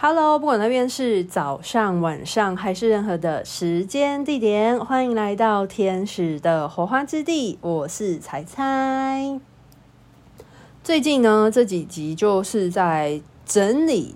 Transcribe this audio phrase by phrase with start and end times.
[0.00, 7.58] Hello，不管那边是早上、晚上还是任何的时间地点，欢迎来到天使的火花之地。
[7.60, 9.40] 我是彩彩。
[10.84, 14.14] 最近呢，这几集就是在整理，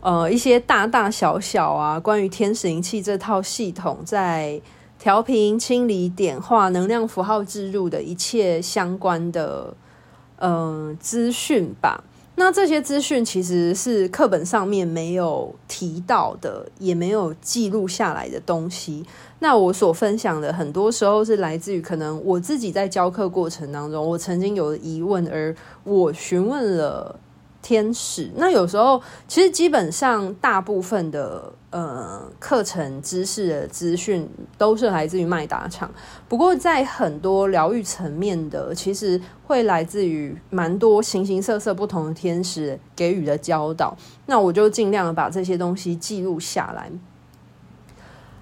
[0.00, 4.62] 呃，一些大大小小啊，关于天使灵气这套系统在
[4.98, 9.76] 调频、清理、点化、能量符号置入的一切相关的，
[10.36, 12.02] 呃，资讯吧。
[12.34, 19.04] 那这些资讯其实是课本上面没有提到的，也没有记录下来的东西。
[19.38, 25.54] 那我所分享的，很多时候是来自于可能我自己在教课过程当中，我曾经有疑问，而
[25.84, 27.18] 我询问了。
[27.62, 35.88] 天使，那有时候其实基本上大部分的呃课程知识的资讯都是来自于麦达场，
[36.28, 43.96] 不过在很多疗愈层面的，其实会来自于蛮多形形色色不同的天使给予的教导。
[44.26, 46.90] 那我就尽量把这些东西记录下来。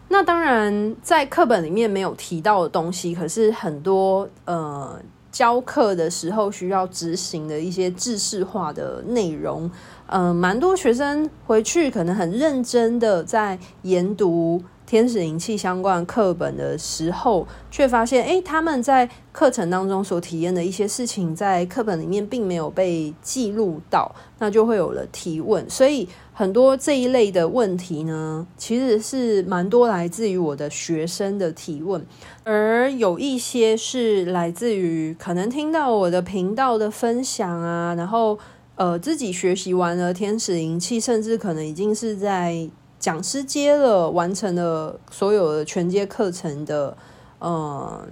[0.08, 4.98] 那当然，在课本里面没有提到的东西，可是很多呃。
[5.30, 9.70] 教课的时候需要执行的一些制式化的内容，
[10.06, 25.68] 嗯、呃，蛮多学生回去可能很认真的在研读天使灵气相关课本的时候，却发现，诶，他们在课程当中所体验的一些事情，在课本里面并没有被记录到，那就会有了提问。
[25.70, 26.08] 所以
[26.40, 32.02] 很多这一类的问题呢，其实是蛮多来自于我的学生的提问，
[32.44, 38.38] 而有一些是来自于可能听到我的频道的分享啊，然后
[38.76, 42.70] 呃自己学习完了天使灵气，甚至可能已经是在。
[42.98, 46.94] 讲师阶了，完成了所有的全阶课程的，
[47.38, 48.06] 呃，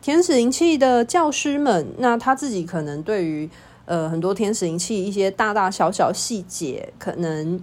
[0.00, 3.50] 天使灵气的教师们，那他自己可能对于
[3.86, 7.60] 呃很多天使灵气一些大大小小细节，可能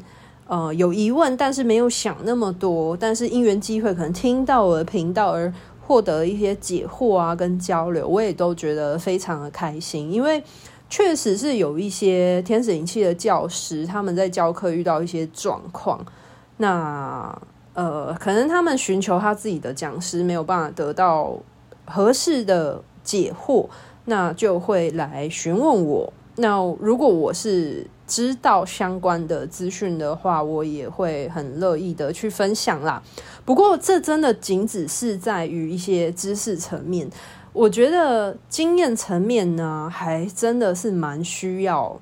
[0.48, 10.44] 呃有疑问，但是没有想那么多，但是因缘机会，可能听到我的频道而获得一些解惑啊，跟交流，我也都觉得非常的开心，因为
[10.90, 16.06] 确实是有一些天使灵气的教师，他们在教课遇到一些状况。
[16.58, 17.42] 那
[17.74, 21.34] 呃，可能他们寻求他自己的讲师没有办法得到
[21.86, 23.66] 合适的解惑，
[24.06, 26.12] 那就会来询问我。
[26.38, 33.01] 那如果我是知道相关的资讯的话，我也会很乐意的去分享啦。
[33.45, 37.09] 不过这真的仅只是在于一些知识层面，
[37.53, 42.00] 我觉得经验层面呢，还真的是蛮需要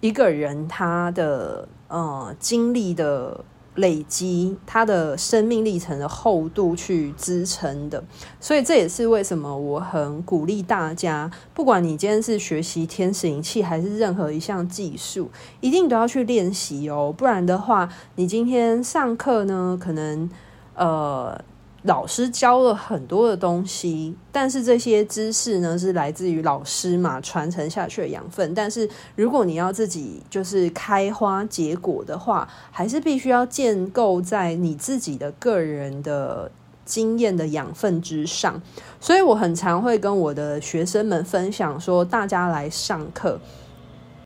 [0.00, 3.44] 一个人他的呃经历的。
[3.76, 8.02] 累积他的生命历程的厚度去支撑的，
[8.40, 15.30] 所以这也是为什么我很鼓励大家，不管你今天是学习天使灵气还是任何一项技术，
[15.60, 20.30] 一定都要去练习哦，不然的话，你今天上课呢，可能
[20.74, 21.40] 呃。
[21.84, 28.54] 老师教了很多的东西，但是这些知识呢，是来自于老师嘛，传承下去的养分。
[28.54, 36.50] 但是如果你要自己就是开花结果的话，还是必须要建构在你自己的个人的
[36.86, 38.62] 经验的养分之上。
[38.98, 43.38] 所以我很常会跟我的学生们分享说，大家来上课，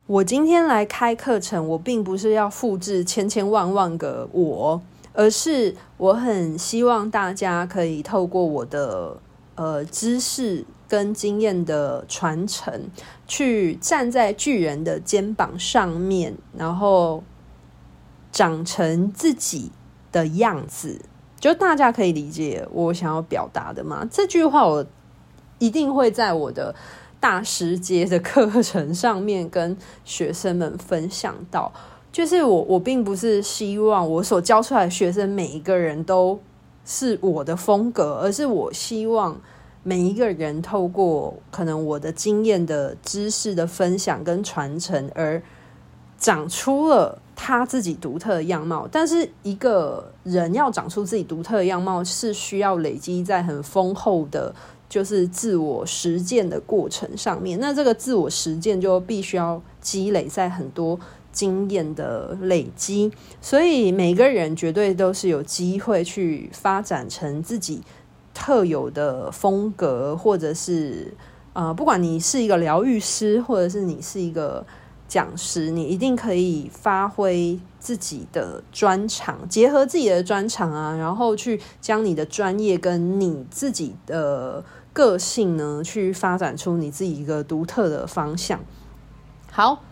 [0.07, 4.81] 我今天来开课程，我并不是要复制千千万万个我。
[5.19, 9.17] 而是我很希望大家可以透过我的
[9.57, 12.89] 呃知识跟经验的传承，
[13.27, 17.25] 去站在巨人的肩膀上面，然后
[18.31, 19.73] 长成自己
[20.13, 21.01] 的样子。
[21.41, 24.07] 就大家可以理解我想要表达的吗？
[24.09, 24.87] 这句话我
[25.59, 26.73] 一定会在我的
[27.19, 31.73] 大师阶的课程上面跟学生们分享到。
[32.11, 36.39] 就是我，我并不是希望我所教出来的学生每一个人都
[36.85, 39.39] 是我的风格，而是我希望
[39.83, 45.41] 每一个人透过可能我的经验的知识的分享跟传承，而
[46.19, 48.89] 长出了他自己独特的样貌。
[48.91, 54.53] 但是一个人要长出自己独特的样貌，是需要累积在很丰厚的，
[54.89, 57.61] 就是自我实践的过程上面。
[57.61, 60.99] 那这个自我实践就必须要积累在很多。
[61.39, 67.81] 经验的累积，所以每个人绝对都是有机会去发展成自己
[68.35, 71.15] 特有的风格，或者是
[71.53, 74.67] 呃，不管你是一个疗愈师，或者是你是一个
[75.07, 88.59] 讲师，你一定可以发挥自己的专长，结合自己的专长啊，然后去将你的专业跟你自己的个性呢，去发展出你自己一个独特的方向。
[89.53, 89.85] 好。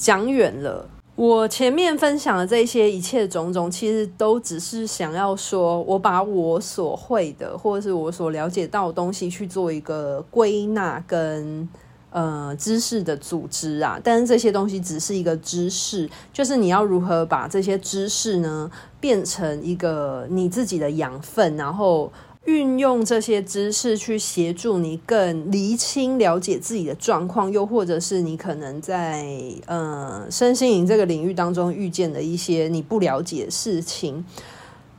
[0.00, 11.68] 讲远了，我前面分享的这些一切种种，其实都只是想要说，我把我所会的，或者是我所了解到的东西去做一个归纳跟
[12.08, 14.00] 呃知识的组织啊。
[14.02, 22.10] 但是这些东西只是一个知识，就是你要如何把这些知识呢变成一个你自己的养分，然后。
[22.46, 34.24] 运用这些知识去协助你更厘清、了解自己的状况，又或者是你可能在呃身心灵这个领域当中遇见的一些你不了解的事情。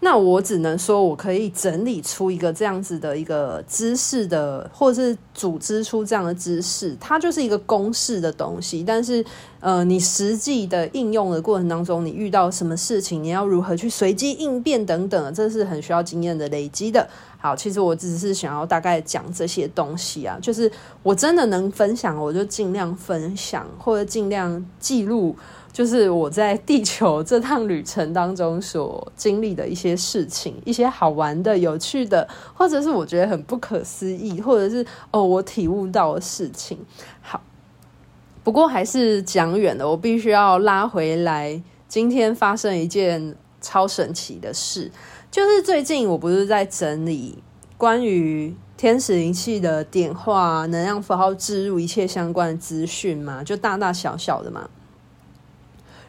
[0.03, 8.83] 那我只能说，我可以整理出一个这样子的一个知识的，或者是组织出这样的知识，它就是一个公式的东西。
[8.83, 9.24] 但是，
[9.59, 17.07] 呃，你实际的应用的过程当中，你遇到什么事情，你要如何去随机应变等等，这是很需要经验的累积的。
[17.38, 20.71] 好，其实我只是想要大概讲这些东西啊，就是
[21.03, 25.36] 我真的能分享，我就尽量分享，或者尽量记录。
[25.71, 36.77] 就是我在地球这趟旅程当中所经历的一些事情，一些好玩的、有趣的，或者是我觉得很不可思议，或者是哦我体悟到的事情。
[37.21, 37.41] 好，
[38.44, 41.62] 不过还是讲远了，我必须要拉回来。
[41.88, 44.91] 今天发生一件超神奇的事，
[45.29, 47.38] 就是最近我不是在整理
[47.77, 54.69] 关于天使灵气的点化、能量符号置入一切相关的资讯嘛，就大大小小的嘛。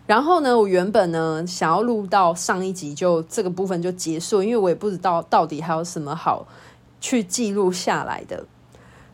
[0.06, 6.46] 然后呢，我原本呢想要录到上一集就这个部分就结束，因为我也不知道到底还有什么好
[7.00, 8.44] 去记录下来的。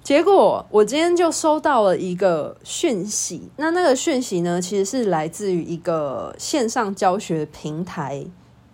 [0.02, 8.24] 结果我今天就收到了一个讯息，那那个讯息呢，其实是来自于一个线上教学平台，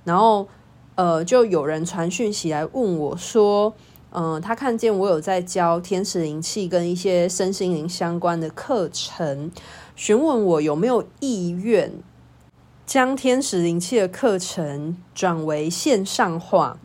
[0.05, 0.47] 然后
[0.95, 3.75] 呃，就有人传讯息来问我说，
[4.13, 9.51] 嗯、他看见我有在教天使灵气跟一些身心灵相关的课程。
[9.97, 11.93] 询问我有没有意愿
[12.85, 16.79] 将天使灵气的课程转为线上化。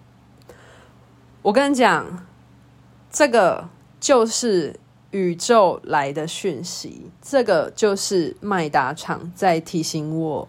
[1.41, 2.27] 我跟你讲，
[3.09, 3.67] 这个
[3.99, 4.79] 就是
[5.09, 10.47] 宇宙来的讯息，这个就是麦达场在提醒我，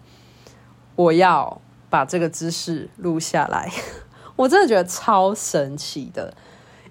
[0.95, 1.59] 我要
[1.89, 3.71] 把这个知识录下来。
[4.37, 6.33] 我真的觉得超神奇的，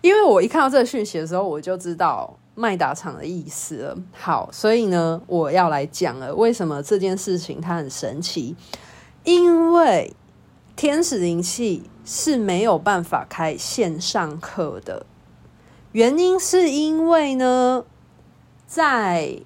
[0.02, 2.36] 因为我一看到这个讯息的时候，我就知道。
[2.54, 3.98] 麦达场的意思了。
[4.12, 8.54] 好，所以呢，我要来讲了，为什么这件事情它很神奇？
[9.24, 10.14] 因为
[10.76, 15.04] 天使灵气是没有办法开线上课的，
[15.92, 17.84] 原因是因为呢，
[18.66, 19.40] 在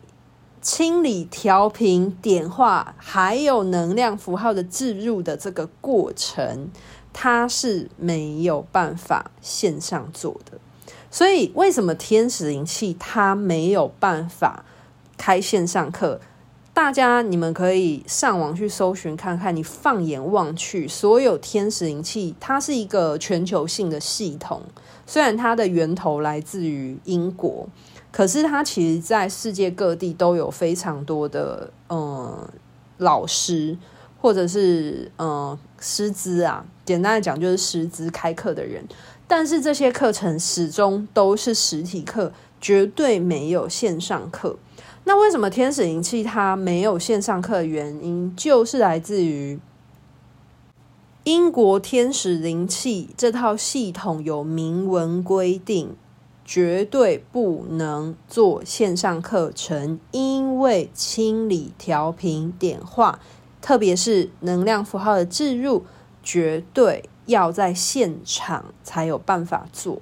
[0.60, 6.70] 清理、调频、点化，还有能量符号的置入的这个过程，
[7.12, 10.58] 它是没有办法线上做的。
[11.14, 14.64] 所以，为什么天使灵气它没有办法
[15.16, 16.20] 开线上课？
[16.72, 19.54] 大家你们可以上网去搜寻看看。
[19.54, 24.62] 你放眼望去，所有天使灵气，它是一个全球性的系统。
[25.06, 27.68] 虽然它的源头来自于英国，
[28.10, 32.48] 可是它其实在世界各地都有非常多的嗯
[32.98, 33.78] 老师，
[34.20, 36.66] 或者是嗯师资啊。
[36.84, 38.84] 简单的讲，就是师资开课的人。
[39.26, 44.56] 但是这些课程始终都是实体课，绝对没有线上课。
[45.04, 49.58] 那为什么天使灵气它没有线上课的原因，就是来自于
[51.24, 55.96] 英国天使灵气这套系统有明文规定，
[56.44, 63.18] 绝对不能做线上课程，因为清理、调频、点化，
[63.62, 65.84] 特别是能量符号的置入，
[66.22, 67.08] 绝对。
[67.26, 70.00] 要在现场才有办法做。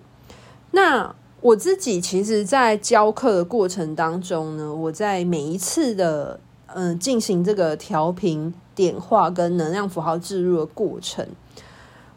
[0.72, 11.26] 那我自己其实，在教课的过程当中呢，我在每一次的嗯进行这个调频、点化跟能量符号置入的过程，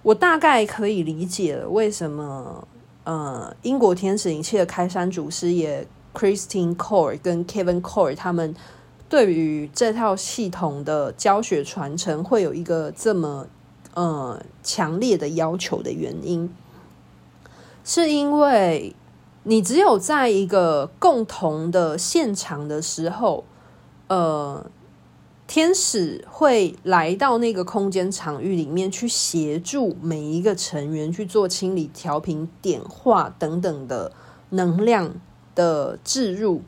[0.04, 2.68] 我大概可以理解了为什么
[3.04, 8.56] 呃英国天使灵气的开山祖师爷 Christine Core 跟 Kevin Core 他们
[9.10, 13.48] 对于这套系统的教学传承会有一个这么。
[13.96, 16.54] 呃，强烈的要求的原因，
[17.84, 18.94] 是因为
[19.44, 23.46] 你只有在一个共同的现场的时候，
[24.08, 24.70] 呃，
[25.48, 34.12] 天使会来到那个空间场域里面去协助每一个成员去做清理、调频、点化等等的
[34.50, 35.14] 能量
[35.56, 36.62] 的置入。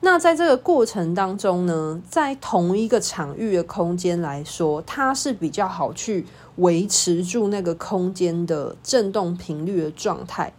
[0.00, 6.24] 那在这个过程当中呢，在同一个场域的空间来说，它是比较好去
[6.56, 10.52] 维持住那个空间的震动频率的状态，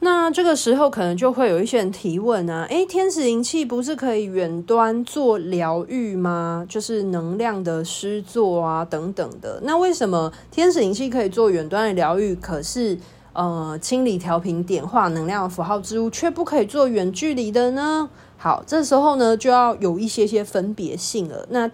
[0.00, 6.64] 那这个时候可能就会有一些人提问啊，诶，天使灵气不是可以远端做疗愈吗？
[6.68, 9.60] 就是能量的施作啊等等的。
[9.64, 12.96] 那为什么天使灵气可以做远端的疗愈，可是
[13.32, 18.08] 呃清理、调频、点化能量符号之物却不可以做远距离的呢？
[18.36, 21.46] 好，这时候呢就要有一些些分别性了。
[21.50, 21.70] 那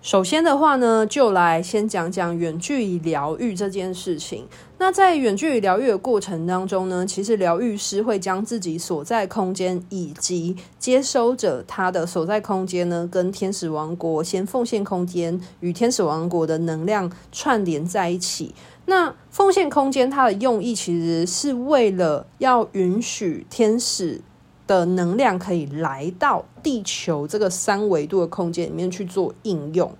[0.00, 4.48] 首先的话呢，就来先讲讲远距离疗愈这件事情。
[4.78, 18.52] 那在远距离疗愈的过程当中呢，其实疗愈师会将自己所在空间以及接收者他的所在空间呢，跟天使王国先奉献空间与天使王国的能量串联在一起。
[18.86, 24.20] 那奉献空间它的用意其实是为了要允许天使
[24.66, 29.92] 的能量可以来到地球这个三维度的空间里面去做应用，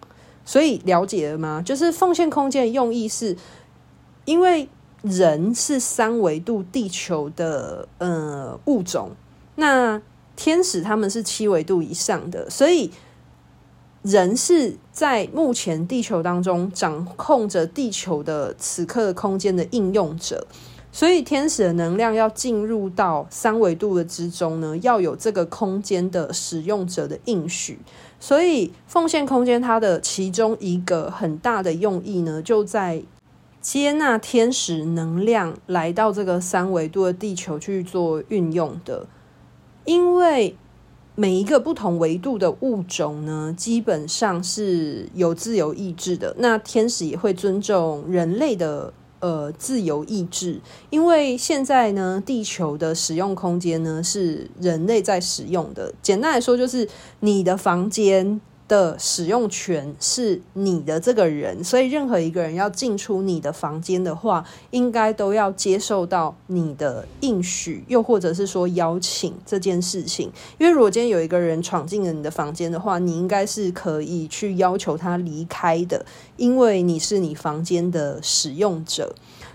[0.45, 1.62] 所以了解了吗？
[1.65, 3.37] 就是奉献空间的用意是，
[4.25, 4.69] 因为
[5.03, 9.11] 人是三维度地球的呃物种，
[9.57, 10.01] 那
[10.37, 12.91] 天使他们是七维度以上的，所以
[14.02, 20.47] 人是在目前地球当中掌控着地球的此刻空间的应用者。
[20.94, 27.78] 所以天使的能量要进入到三维度的之中呢，要有这个空间的使用者的应许。
[28.21, 33.02] 所以奉献空间它的其中一个很大的用意呢，就在
[33.62, 39.06] 接纳天使能量来到这个三维度的地球去做运用的。
[39.87, 40.54] 因为
[41.14, 46.35] 每一个不同维度的物种呢，基本上是有自由意志的。
[46.38, 48.92] 那天使也会尊重人类的。
[49.23, 55.95] 呃，自由意志，因为现在呢，地球的使用空间呢是人类在使用的。
[56.02, 56.88] 简单来说，就是
[57.21, 58.40] 你的房间
[58.73, 70.33] 的使用权是你的这个人，所以任何一个人要进出你的房间的话，应该都要接受到你的应许，又或者是说邀请这件事情。
[70.59, 76.07] 因为如果今天有一个人闯进了你的房间的话，你应该是可以去要求他离开的，
[76.38, 79.14] 因为你是你房间的使用者。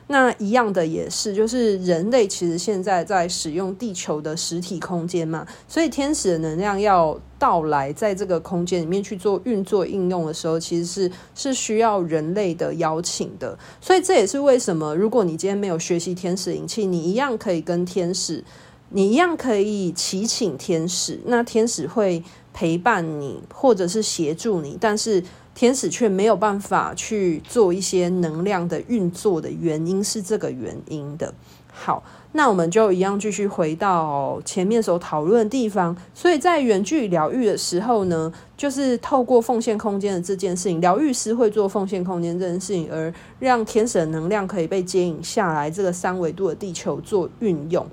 [0.10, 13.58] 那一样的也是，就是人类其实现在在使用地球的实体空间嘛，所以天使的能量要到来，在这个空间里面去做运作应用的时候，其实是是需要人类的邀请的。
[13.82, 18.42] 所以这也是为什么，如果你今天没有学习天使灵气，你一样可以跟天使，
[18.90, 25.24] 你一样可以祈请天使，那天使会陪伴你，或者是协助你，但是。
[25.58, 31.34] 天使却没有办法去做一些能量的运作的原因是这个原因的。
[31.74, 32.04] 好，
[32.34, 35.98] 那我们就一样继续回到前面所讨论的地方。
[36.14, 47.84] 所以在远距疗愈的时候呢，就是透过奉献空间的这件事情，疗愈师会做奉献空间这件事情，而让天使的能量可以被接引下来，这个三维度的地球做运用。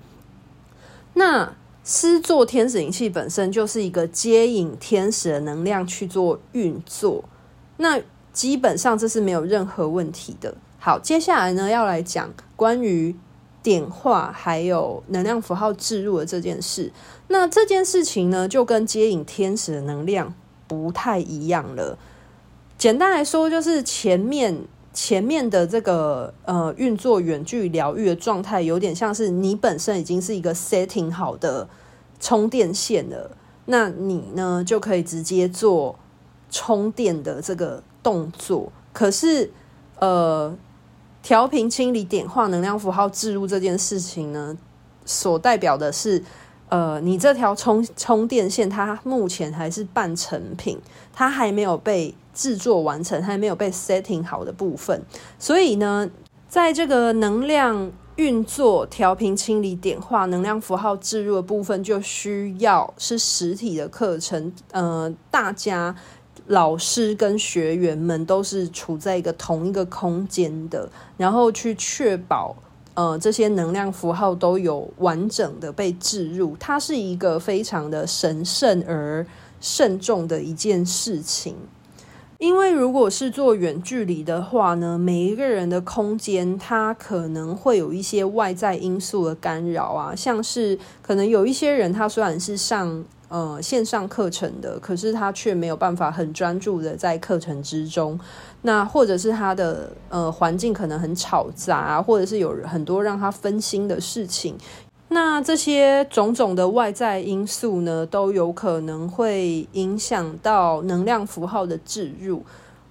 [1.15, 7.25] 那施作天使灵气本身就是一个接引天使的能量去做运作。
[7.79, 8.01] 那
[8.33, 10.55] 基本上这是没有任何问题的。
[10.79, 13.15] 好，接下来呢，要来讲关于
[13.63, 16.93] 点化还有能量符号置入的这件事。
[17.29, 20.35] 那这件事情呢，就跟接引天使的能量
[20.67, 21.99] 不太一样了。
[22.77, 24.57] 简单来说，就是前面
[24.95, 31.69] 前面的这个呃运作远距疗愈的状态，有点像是你本身已经是一个 setting 好的
[32.19, 33.31] 充电线了，
[33.67, 35.97] 那你呢就可以直接做。
[36.51, 39.51] 充电的这个动作，可是，
[39.99, 40.57] 呃，
[41.21, 44.57] 调频、清理、点化能量符号置入这件事情呢，
[45.05, 46.23] 所代表的是，
[46.69, 50.79] 呃，你这条充充电线它目前还是半成品，
[51.13, 55.01] 它还没有被制作完成，还没有被 setting 好的部分，
[55.39, 56.11] 所以呢，
[56.49, 65.95] 在这个能量运作、调频、清理、点化能量符号置入的部分，就需要是实体的课程，呃，大家。
[66.49, 70.87] 老师跟学员们都是处在一个同一个空间的，
[71.17, 72.55] 然后去确保
[72.93, 79.27] 呃这些能量符号都有完整的被置入，它是一个非常的神圣而
[79.59, 81.57] 慎重的一件事情。
[82.45, 93.05] 因为如果是做远距离的话呢，每一个人的空间它可能会有一些外在因素的干扰啊，像是可能有一些人他虽然是上。
[93.31, 98.21] 呃，线上课程的，可是他却没有办法很专注的在课程之中。
[98.63, 104.57] 那或者是他的呃环境可能很吵杂，或者是有很多让他分心的事情。
[105.15, 112.43] 那这些种种的外在因素呢，都有可能会影响到能量符号的置入。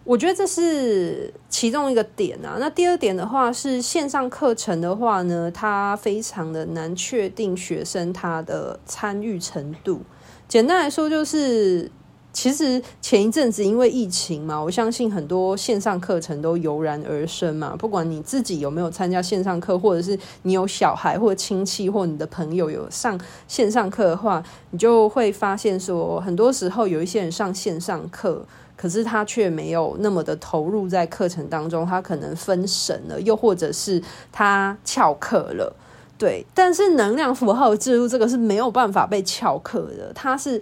[0.04, 2.58] 我觉得这是其中一个点啊。
[2.60, 10.02] 那第二点的话是线上课程的话呢，它非常的难确定学生他的参与程度。
[10.48, 11.92] 简单来说就是。
[12.34, 17.76] 其实前一阵子因为疫情嘛，我相信很多线上课程都油然而生嘛。
[17.78, 28.44] 不管你自己有没有参加线上课，或者是你有小孩或亲戚或你的朋友有上线上课的话，你就会发现说，很多时候有一些人上线上课，
[28.76, 35.76] 可是他却没有那么的投入在课程当中，他可能分神了，又或者是他翘课了。
[36.18, 40.60] 对，但是能量符号置入这个是没有办法被翘课的，它是。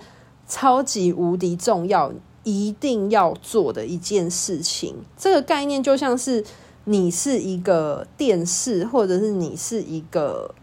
[0.51, 2.12] 超级无敌重要，
[2.43, 4.98] 一定要做的一件事情。
[5.17, 6.43] 这个概念就像是
[6.84, 10.53] 你是一个电视，或者是你是一个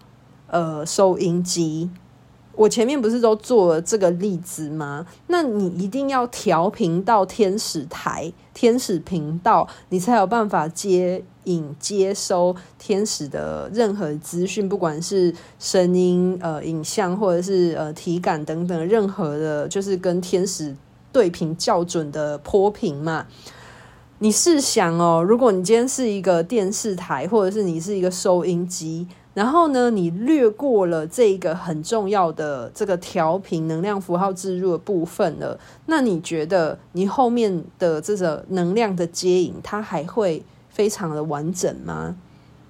[0.49, 1.89] 呃收音机。
[2.55, 5.07] 我前面不是都做了这个例子吗？
[5.29, 20.77] 那你一定要调频到天使台、天使频道，你才有办法接引、接收天使的任何资讯，不管是声音、呃影像，或者是呃体感等等，任何的，就是跟天使
[21.11, 23.27] 对频校准的波频嘛。
[24.21, 40.43] 你试想哦，如果你今天是一个电视台，或者是你是一个收音机，然后呢，你略过了这一个很重要的这个调频能量符号置入的部分了，那你觉得你后面的这个能量的接引，它还会？
[40.79, 42.15] 非常的完整吗？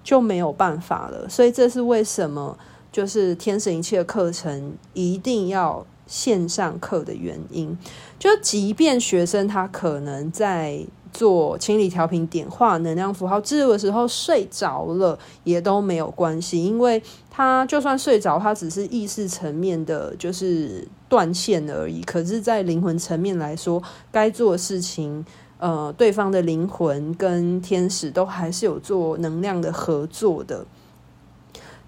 [0.02, 1.28] 就没有办法了。
[1.28, 2.56] 所以这是为什么，
[2.90, 7.76] 就是天使灵气的课程一定要线上课的原因。
[8.18, 10.80] 就即便学生他可能在
[11.12, 22.00] 做清理、调频、点化能量符号置入的时候睡着了，也都没有关系，因为他就算睡着，他只是意识层面的，就是断线而已。
[22.02, 25.26] 可是，在灵魂层面来说，该做的事情。
[25.58, 30.64] 呃，对方的灵魂跟天使都还是有做能量的合作的，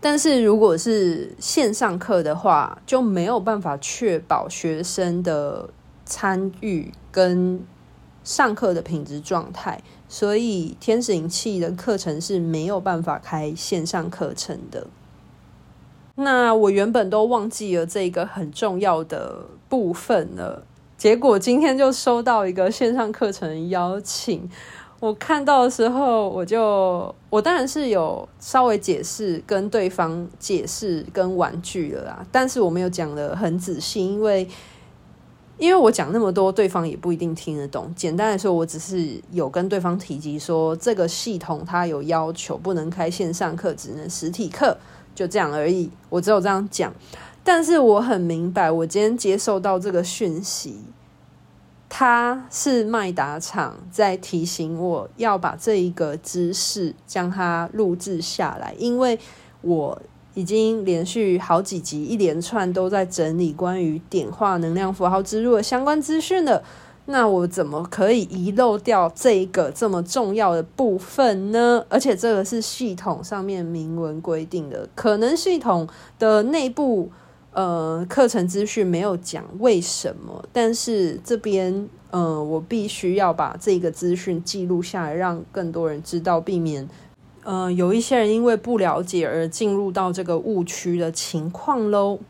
[0.00, 5.70] 但是如果是线上课的话，就没有办法确保学生的
[6.04, 7.64] 参与跟
[8.24, 14.88] 上课的品质状态，所以天使灵气的课程是没有办法开线上课程的。
[16.16, 20.66] 那我原本都忘记了这个很重要的部分了。
[21.00, 24.46] 结果今天就收到一个线上课程邀请，
[25.00, 34.46] 我看到的时候，我就我当然是有稍微解释跟对方解释跟婉拒了啦，但是我没有讲得很仔细，因为
[35.56, 37.90] 因为我讲那么多，对方也不一定听得懂。
[37.96, 44.76] 简单来说，我只是有跟对方提及说，这个系统它有要求，不能开线上课，只能实体课，
[45.14, 45.90] 就这样而已。
[46.10, 46.92] 我只有这样讲。
[47.42, 50.76] 但是我很明白，我今天接受到这个讯息，
[51.88, 59.18] 它是麦达厂在提醒我要把这一个知识将它录制下来，因为
[59.62, 60.00] 我
[60.34, 66.62] 已经连续好几集一连串都在整理关于点化能量符号植入的相关资讯了。
[67.06, 71.84] 那我怎么可以遗漏掉这一个这么重要的部分呢？
[71.88, 77.10] 而且这个是系统上面明文规定的，可能系统的内部。
[77.52, 86.88] 呃，课程资讯没有讲为什么，但是这边呃，我必须要把这个资讯记录下来，让更多人知道，避免
[87.42, 92.20] 呃有一些人因为不了解而进入到这个误区的情况喽。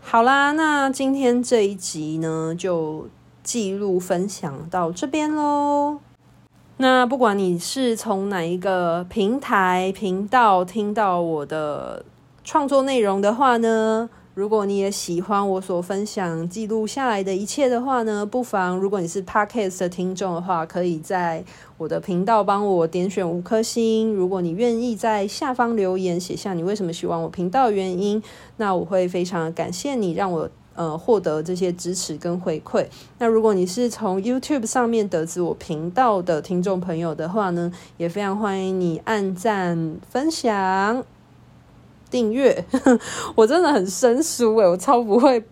[0.00, 3.08] 好啦，那今天这一集呢，就
[3.42, 5.98] 记录分享到这边喽。
[6.78, 12.04] 那不管你是从哪一个平台频道听到我的
[12.44, 21.42] 创作内容的话呢，如果你也喜欢我所分享记录下来的一切的话呢，不妨如果你是 Podcast 的听众的话，可以在
[21.78, 24.12] 我的频道帮我点选五颗星。
[24.12, 28.22] 如果你愿意在下方留言写下你为什么喜欢我频道的原因，
[28.58, 32.84] 那我会非常感谢你，让我呃获得这些支持跟回馈。
[33.16, 41.15] 那如果你是从 YouTube 上面得知我频道的听众朋友的话呢，也非常欢迎你按赞分享。
[42.10, 42.64] 订阅，
[43.34, 45.42] 我真的很生疏诶，我超不会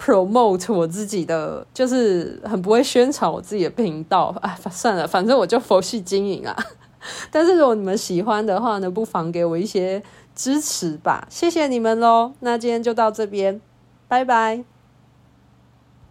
[0.00, 4.34] promote 我自己的，就是很不会宣传我自己的频道。
[4.40, 6.56] 啊，算了，反正我就佛系经营啊。
[7.30, 10.02] 但是如果你们喜欢的话呢，不妨给我一些
[10.34, 12.32] 支持吧，谢谢你们喽。
[12.40, 13.60] 那今天就到这边，
[14.08, 14.73] 拜拜。